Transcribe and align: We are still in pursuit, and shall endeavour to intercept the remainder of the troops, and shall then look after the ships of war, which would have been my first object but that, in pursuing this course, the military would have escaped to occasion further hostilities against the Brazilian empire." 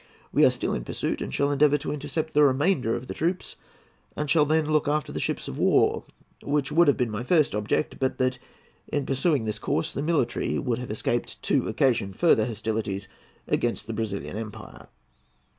We 0.33 0.43
are 0.45 0.49
still 0.49 0.73
in 0.73 0.83
pursuit, 0.83 1.21
and 1.21 1.31
shall 1.31 1.51
endeavour 1.51 1.77
to 1.77 1.91
intercept 1.93 2.33
the 2.33 2.41
remainder 2.43 2.95
of 2.95 3.05
the 3.05 3.13
troops, 3.13 3.55
and 4.15 4.27
shall 4.31 4.45
then 4.45 4.65
look 4.71 4.87
after 4.87 5.11
the 5.11 5.19
ships 5.19 5.47
of 5.47 5.59
war, 5.59 6.05
which 6.41 6.71
would 6.71 6.87
have 6.87 6.97
been 6.97 7.11
my 7.11 7.23
first 7.23 7.53
object 7.53 7.99
but 7.99 8.17
that, 8.17 8.39
in 8.87 9.05
pursuing 9.05 9.45
this 9.45 9.59
course, 9.59 9.93
the 9.93 10.01
military 10.01 10.57
would 10.57 10.79
have 10.79 10.89
escaped 10.89 11.39
to 11.43 11.67
occasion 11.67 12.13
further 12.13 12.47
hostilities 12.47 13.07
against 13.47 13.85
the 13.85 13.93
Brazilian 13.93 14.37
empire." 14.37 14.87